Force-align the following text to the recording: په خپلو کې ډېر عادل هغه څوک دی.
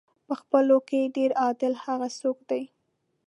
په 0.27 0.33
خپلو 0.41 0.75
کې 0.87 1.11
ډېر 1.15 1.31
عادل 1.41 1.73
هغه 1.83 2.07
څوک 2.19 2.37
دی. 2.49 2.63